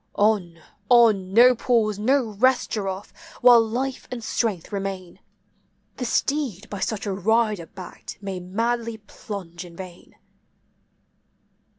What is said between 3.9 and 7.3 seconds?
and strength remain! The steed by such a